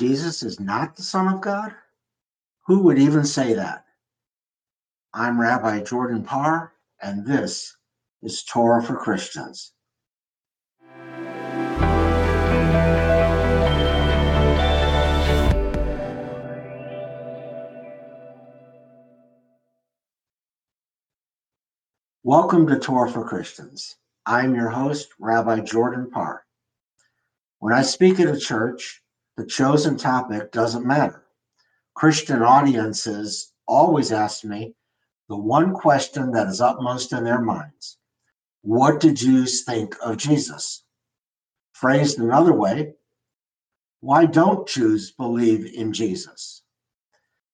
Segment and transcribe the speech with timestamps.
[0.00, 1.74] Jesus is not the Son of God?
[2.66, 3.84] Who would even say that?
[5.12, 7.76] I'm Rabbi Jordan Parr, and this
[8.22, 9.74] is Torah for Christians.
[22.22, 23.96] Welcome to Torah for Christians.
[24.24, 26.46] I'm your host, Rabbi Jordan Parr.
[27.58, 29.02] When I speak at a church,
[29.40, 31.24] the chosen topic doesn't matter.
[31.94, 34.74] Christian audiences always ask me
[35.30, 37.96] the one question that is upmost in their minds
[38.60, 40.84] What do Jews think of Jesus?
[41.72, 42.92] Phrased another way,
[44.00, 46.62] why don't Jews believe in Jesus?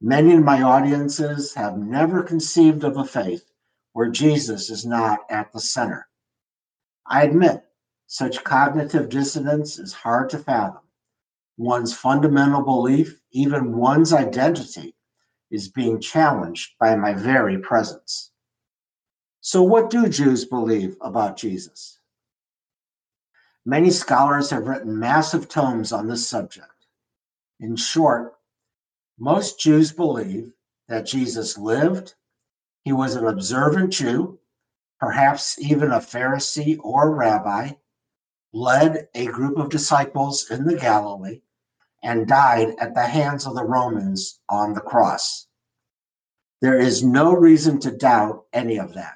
[0.00, 3.50] Many in my audiences have never conceived of a faith
[3.92, 6.06] where Jesus is not at the center.
[7.04, 7.64] I admit,
[8.06, 10.82] such cognitive dissonance is hard to fathom.
[11.56, 14.94] One's fundamental belief, even one's identity,
[15.50, 18.30] is being challenged by my very presence.
[19.40, 21.98] So, what do Jews believe about Jesus?
[23.64, 26.86] Many scholars have written massive tomes on this subject.
[27.60, 28.34] In short,
[29.18, 30.52] most Jews believe
[30.88, 32.14] that Jesus lived,
[32.84, 34.40] he was an observant Jew,
[34.98, 37.72] perhaps even a Pharisee or rabbi,
[38.52, 41.40] led a group of disciples in the Galilee,
[42.02, 45.46] and died at the hands of the Romans on the cross.
[46.60, 49.14] There is no reason to doubt any of that.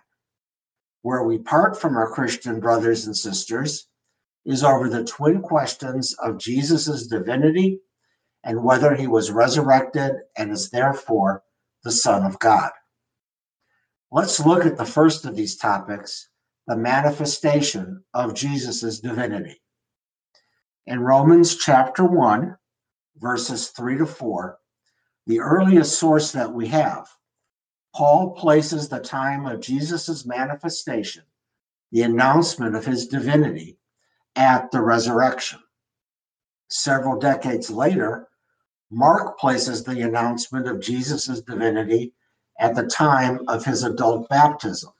[1.03, 3.89] Where we part from our Christian brothers and sisters
[4.45, 7.81] is over the twin questions of Jesus' divinity
[8.45, 11.43] and whether he was resurrected and is therefore
[11.83, 12.71] the Son of God.
[14.13, 16.29] Let's look at the first of these topics
[16.67, 19.61] the manifestation of Jesus' divinity.
[20.87, 22.57] In Romans chapter 1,
[23.19, 24.59] verses 3 to 4,
[25.27, 27.09] the earliest source that we have,
[27.95, 31.25] Paul places the time of Jesus' manifestation,
[31.93, 33.79] the announcement of his divinity,
[34.35, 35.61] at the resurrection.
[36.69, 38.29] Several decades later,
[38.91, 42.13] Mark places the announcement of Jesus' divinity
[42.61, 44.93] at the time of his adult baptism.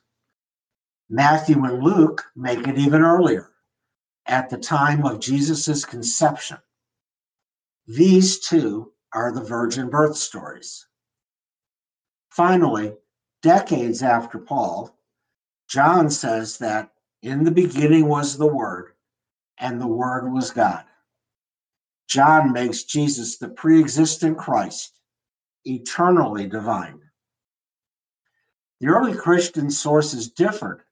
[1.09, 3.49] Matthew and Luke make it even earlier,
[4.25, 6.57] at the time of Jesus' conception.
[7.87, 10.85] These two are the virgin birth stories.
[12.29, 12.93] Finally,
[13.41, 14.99] decades after Paul,
[15.69, 16.91] John says that
[17.21, 18.91] in the beginning was the Word,
[19.57, 20.83] and the Word was God.
[22.07, 24.99] John makes Jesus the pre existent Christ,
[25.63, 27.01] eternally divine.
[28.81, 30.83] The early Christian sources differed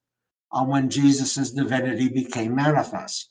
[0.51, 3.29] on when Jesus' divinity became manifest.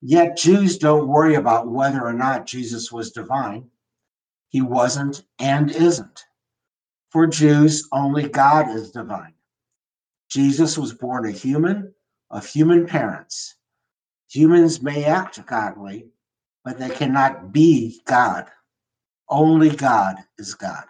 [0.00, 3.70] Yet Jews don't worry about whether or not Jesus was divine.
[4.48, 6.24] He wasn't and isn't.
[7.10, 9.34] For Jews, only God is divine.
[10.28, 11.94] Jesus was born a human
[12.30, 13.54] of human parents.
[14.28, 16.08] Humans may act godly,
[16.64, 18.46] but they cannot be God.
[19.28, 20.84] Only God is God.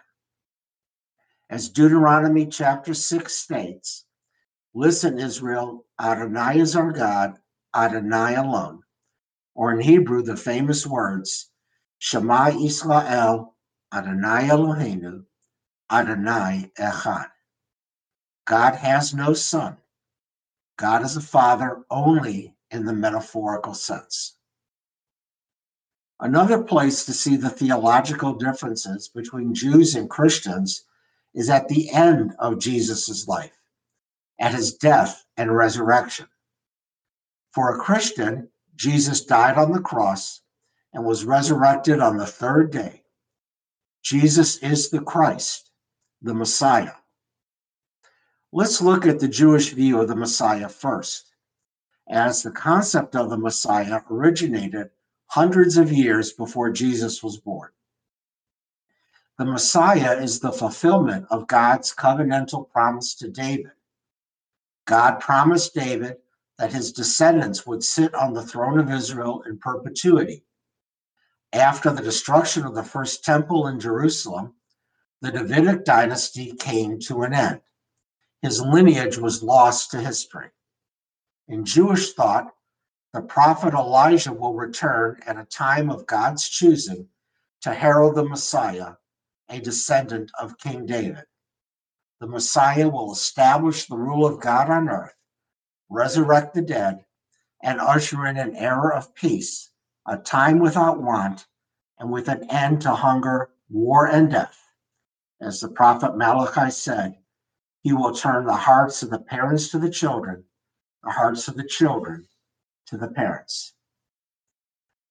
[1.49, 4.05] As Deuteronomy chapter 6 states,
[4.77, 7.39] Listen, Israel, Adonai is our God,
[7.75, 8.83] Adonai alone.
[9.55, 11.49] Or in Hebrew, the famous words,
[11.97, 13.55] Shema Israel,
[13.91, 15.23] Adonai Eloheinu,
[15.91, 17.31] Adonai Echad.
[18.45, 19.77] God has no son.
[20.77, 24.37] God is a father only in the metaphorical sense.
[26.19, 30.83] Another place to see the theological differences between Jews and Christians
[31.33, 33.57] is at the end of Jesus' life,
[34.39, 36.27] at his death and resurrection.
[37.51, 40.41] For a Christian, Jesus died on the cross
[40.93, 43.03] and was resurrected on the third day.
[44.03, 45.71] Jesus is the Christ,
[46.21, 46.93] the Messiah.
[48.53, 51.33] Let's look at the Jewish view of the Messiah first,
[52.07, 54.89] as the concept of the Messiah originated
[55.27, 57.69] hundreds of years before Jesus was born.
[59.37, 63.71] The Messiah is the fulfillment of God's covenantal promise to David.
[64.87, 66.17] God promised David
[66.57, 70.43] that his descendants would sit on the throne of Israel in perpetuity.
[71.53, 74.55] After the destruction of the first temple in Jerusalem,
[75.21, 77.61] the Davidic dynasty came to an end.
[78.41, 80.49] His lineage was lost to history.
[81.47, 82.53] In Jewish thought,
[83.13, 87.07] the prophet Elijah will return at a time of God's choosing
[87.61, 88.93] to herald the Messiah
[89.49, 91.25] a descendant of King David.
[92.19, 95.13] The Messiah will establish the rule of God on earth,
[95.89, 97.05] resurrect the dead,
[97.61, 99.71] and usher in an era of peace,
[100.07, 101.45] a time without want,
[101.99, 104.57] and with an end to hunger, war, and death.
[105.39, 107.17] As the prophet Malachi said,
[107.81, 110.43] he will turn the hearts of the parents to the children,
[111.03, 112.27] the hearts of the children
[112.87, 113.73] to the parents.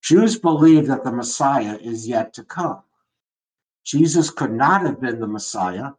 [0.03, 2.83] Jews believe that the Messiah is yet to come.
[3.85, 5.93] Jesus could not have been the Messiah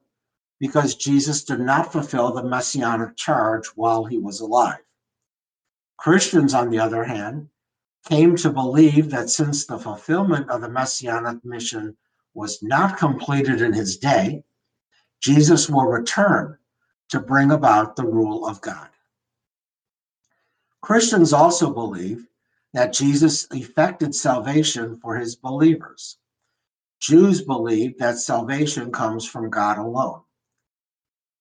[0.59, 4.80] because Jesus did not fulfill the messianic charge while he was alive.
[5.98, 7.50] Christians, on the other hand,
[8.07, 11.95] came to believe that since the fulfillment of the messianic mission
[12.33, 14.44] was not completed in his day,
[15.21, 16.57] Jesus will return
[17.10, 18.89] to bring about the rule of God.
[20.81, 22.27] Christians also believe
[22.74, 26.18] that Jesus effected salvation for his believers.
[27.00, 30.21] Jews believe that salvation comes from God alone.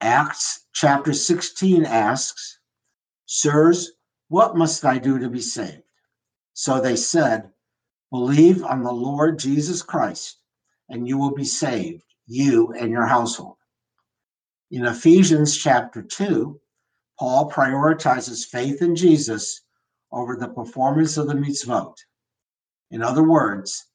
[0.01, 2.59] Acts chapter 16 asks,
[3.27, 3.93] Sirs,
[4.29, 5.83] what must I do to be saved?
[6.53, 7.51] So they said,
[8.11, 10.39] Believe on the Lord Jesus Christ,
[10.89, 13.57] and you will be saved, you and your household.
[14.71, 16.61] In Ephesians chapter 2,
[17.19, 19.63] Paul prioritizes faith in Jesus
[20.13, 21.97] over the performance of the mitzvot.
[22.91, 23.87] In other words,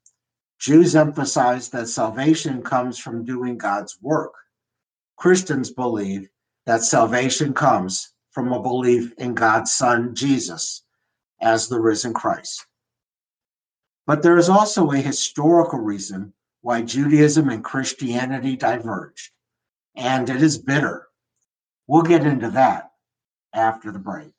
[0.60, 4.34] Jews emphasize that salvation comes from doing God's work.
[5.22, 6.28] Christians believe
[6.66, 10.82] that salvation comes from a belief in God's Son, Jesus,
[11.40, 12.66] as the risen Christ.
[14.08, 19.30] But there is also a historical reason why Judaism and Christianity diverged,
[19.96, 21.08] and it is bitter.
[21.86, 22.90] We'll get into that
[23.54, 24.34] after the break.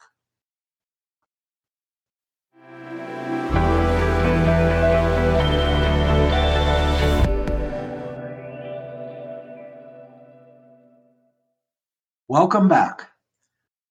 [12.32, 13.10] Welcome back.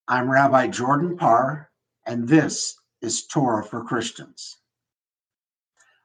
[0.08, 1.70] I'm Rabbi Jordan Parr,
[2.08, 4.58] and this is Torah for Christians.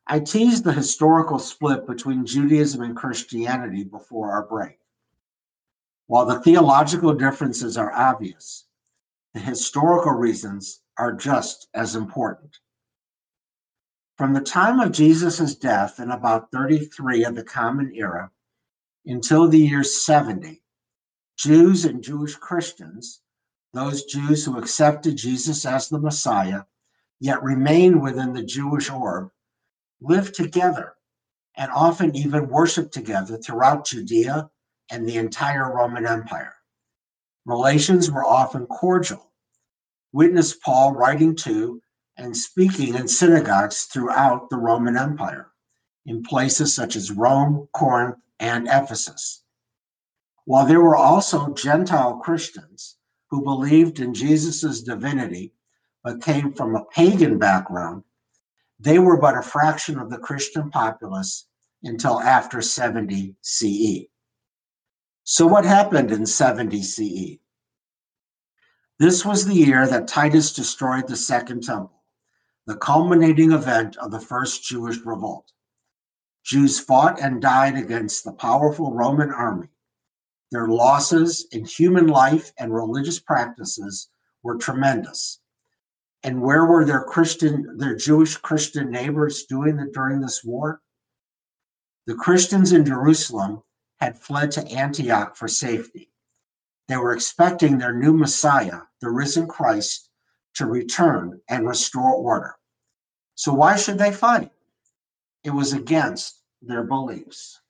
[0.07, 4.77] I teased the historical split between Judaism and Christianity before our break.
[6.09, 8.67] While the theological differences are obvious,
[9.33, 12.59] the historical reasons are just as important.
[14.19, 18.31] From the time of Jesus' death in about 33 of the Common Era
[19.07, 20.61] until the year 70,
[21.37, 23.21] Jews and Jewish Christians,
[23.73, 26.63] those Jews who accepted Jesus as the Messiah,
[27.21, 29.31] yet remained within the Jewish orb,
[30.01, 30.95] lived together
[31.57, 34.51] and often even worshiped together throughout Judea
[34.91, 36.55] and the entire Roman Empire.
[37.45, 39.31] Relations were often cordial.
[40.13, 41.83] Witness Paul writing to
[42.17, 45.53] and speaking in synagogues throughout the Roman Empire,
[46.07, 49.43] in places such as Rome, Corinth, and Ephesus.
[50.47, 52.99] While there were also Gentile Christians
[53.31, 55.53] who believed in Jesus' divinity
[56.05, 58.05] but came from a pagan background,
[58.79, 61.49] they were but a fraction of the Christian populace
[61.83, 64.07] until after 70 CE.
[65.25, 67.41] So, what happened in 70 CE?
[69.01, 72.05] This was the year that Titus destroyed the Second Temple,
[72.67, 75.51] the culminating event of the First Jewish Revolt.
[76.45, 79.71] Jews fought and died against the powerful Roman army
[80.51, 84.09] their losses in human life and religious practices
[84.43, 85.41] were tremendous.
[86.23, 90.81] And where were their Christian, their Jewish Christian neighbors doing it during this war?
[92.07, 93.63] The Christians in Jerusalem
[93.99, 96.11] had fled to Antioch for safety.
[96.89, 100.09] They were expecting their new Messiah, the risen Christ,
[100.55, 102.57] to return and restore order.
[103.35, 104.51] So why should they fight?
[105.45, 107.61] It was against their beliefs.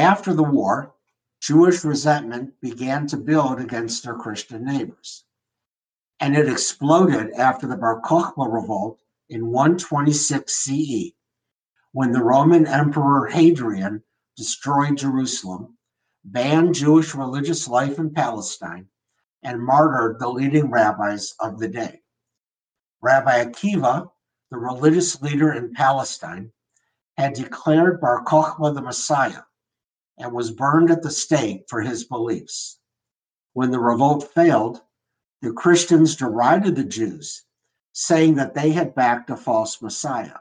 [0.00, 0.94] After the war,
[1.42, 5.26] Jewish resentment began to build against their Christian neighbors.
[6.18, 11.12] And it exploded after the Bar Kokhba revolt in 126 CE,
[11.92, 14.02] when the Roman Emperor Hadrian
[14.38, 15.76] destroyed Jerusalem,
[16.24, 18.88] banned Jewish religious life in Palestine,
[19.42, 22.00] and martyred the leading rabbis of the day.
[23.02, 24.10] Rabbi Akiva,
[24.50, 26.52] the religious leader in Palestine,
[27.18, 29.42] had declared Bar Kokhba the Messiah
[30.20, 32.78] and was burned at the stake for his beliefs.
[33.54, 34.82] When the revolt failed,
[35.42, 37.44] the Christians derided the Jews,
[37.92, 40.38] saying that they had backed a false Messiah.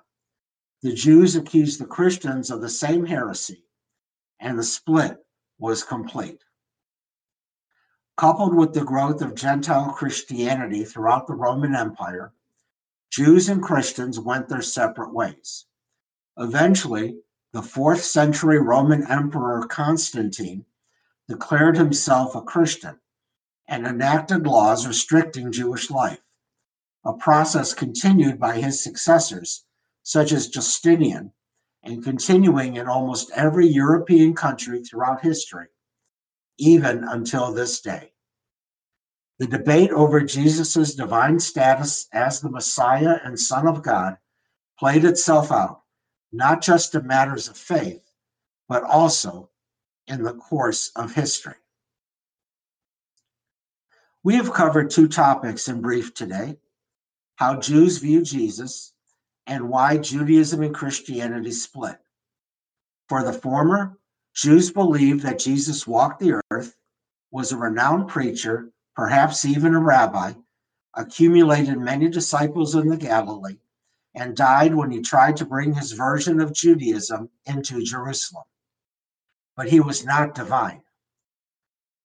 [0.81, 3.65] The Jews accused the Christians of the same heresy,
[4.39, 5.17] and the split
[5.57, 6.43] was complete.
[8.17, 12.33] Coupled with the growth of Gentile Christianity throughout the Roman Empire,
[13.09, 15.65] Jews and Christians went their separate ways.
[16.37, 17.17] Eventually,
[17.51, 20.65] the fourth century Roman Emperor Constantine
[21.27, 22.99] declared himself a Christian
[23.67, 26.21] and enacted laws restricting Jewish life,
[27.05, 29.65] a process continued by his successors
[30.03, 31.31] such as Justinian,
[31.83, 35.67] and continuing in almost every European country throughout history,
[36.57, 38.11] even until this day.
[39.37, 44.17] The debate over Jesus' divine status as the Messiah and Son of God
[44.77, 45.81] played itself out,
[46.31, 48.01] not just in matters of faith,
[48.67, 49.49] but also
[50.07, 51.55] in the course of history.
[54.23, 56.57] We have covered two topics in brief today
[57.37, 58.91] how Jews view Jesus
[59.47, 61.97] and why Judaism and Christianity split.
[63.07, 63.97] For the former,
[64.35, 66.75] Jews believe that Jesus walked the earth,
[67.31, 70.33] was a renowned preacher, perhaps even a rabbi,
[70.95, 73.57] accumulated many disciples in the Galilee,
[74.15, 78.45] and died when he tried to bring his version of Judaism into Jerusalem.
[79.55, 80.83] But he was not divine.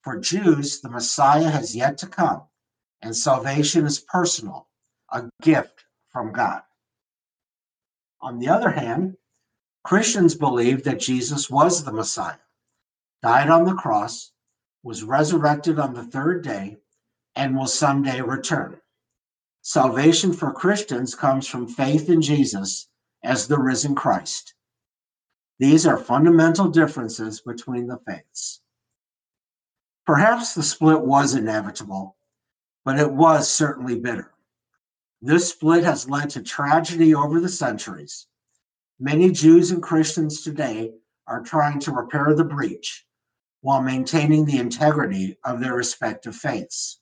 [0.03, 2.43] For Jews, the Messiah has yet to come,
[3.01, 4.69] and salvation is personal,
[5.11, 6.63] a gift from God.
[8.21, 9.17] On the other hand,
[9.83, 12.39] Christians believe that Jesus was the Messiah,
[13.23, 14.33] died on the cross,
[14.83, 16.77] was resurrected on the third day,
[17.35, 18.81] and will someday return.
[19.67, 22.87] Salvation for Christians comes from faith in Jesus
[23.23, 24.53] as the risen Christ.
[25.59, 28.61] These are fundamental differences between the faiths.
[30.05, 32.15] Perhaps the split was inevitable,
[32.85, 34.35] but it was certainly bitter.
[35.23, 38.27] This split has led to tragedy over the centuries.
[39.01, 40.93] Many Jews and Christians today
[41.27, 43.07] are trying to repair the breach
[43.63, 47.01] while maintaining the integrity of their respective faiths.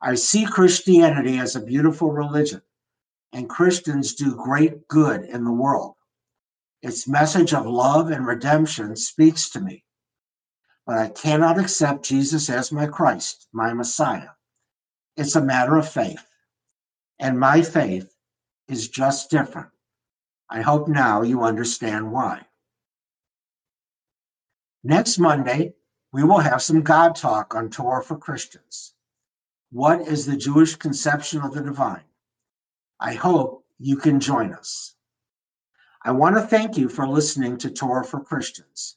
[0.00, 2.62] I see Christianity as a beautiful religion,
[3.32, 5.94] and Christians do great good in the world.
[6.82, 9.84] Its message of love and redemption speaks to me
[10.86, 14.30] but I cannot accept Jesus as my Christ, my Messiah.
[15.16, 16.24] It's a matter of faith.
[17.18, 18.14] And my faith
[18.68, 19.70] is just different.
[20.48, 22.42] I hope now you understand why.
[24.84, 25.74] Next Monday,
[26.12, 28.94] we will have some God talk on Torah for Christians.
[29.72, 32.04] What is the Jewish conception of the divine?
[33.00, 34.94] I hope you can join us.
[36.04, 38.96] I want to thank you for listening to Torah for Christians.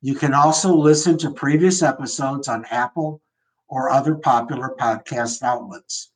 [0.00, 3.20] You can also listen to previous episodes on Apple
[3.66, 6.12] or other popular podcast outlets.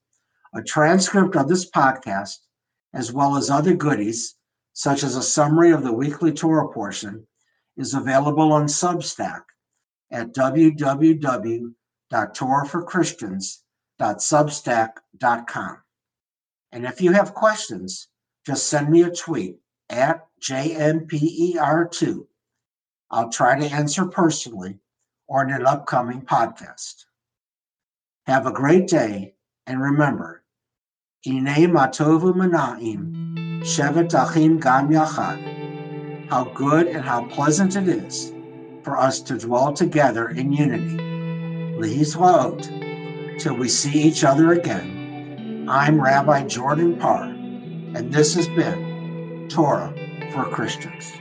[0.55, 2.39] A transcript of this podcast,
[2.95, 4.37] as well as other goodies,
[4.75, 7.27] such as a summary of the weekly Torah portion,
[7.77, 9.43] is available on Substack
[10.12, 10.33] at
[14.02, 15.78] www.torahforchristians.substack.com.
[16.73, 18.09] And if you have questions,
[18.47, 19.59] just send me a tweet
[19.90, 22.26] at JMPER2
[23.11, 24.78] I'll try to answer personally
[25.28, 27.04] or in an upcoming podcast.
[28.26, 29.35] Have a great day,
[29.66, 30.42] and remember,
[31.26, 38.32] Ine Matovu Manaim, Shevet Achim Gam Yachad, how good and how pleasant it is
[38.82, 40.97] for us to dwell together in unity.
[41.78, 42.82] Lehitraot,
[43.39, 45.67] till we see each other again.
[45.69, 49.95] I'm Rabbi Jordan Parr, and this has been Torah
[50.33, 51.12] for Christians.